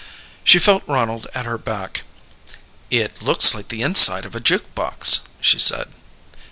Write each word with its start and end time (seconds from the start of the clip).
She 0.43 0.57
felt 0.57 0.81
Ronald 0.87 1.27
at 1.35 1.45
her 1.45 1.59
back. 1.59 2.01
"It 2.89 3.21
looks 3.21 3.53
like 3.53 3.67
the 3.67 3.83
inside 3.83 4.25
of 4.25 4.35
a 4.35 4.39
juke 4.39 4.73
box," 4.73 5.27
she 5.39 5.59
said. 5.59 5.89